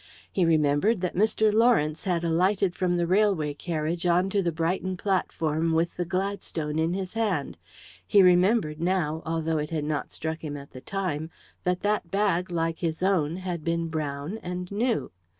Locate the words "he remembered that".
0.31-1.13